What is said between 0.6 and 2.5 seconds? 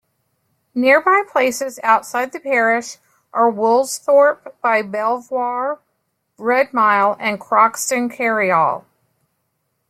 Nearby places outside the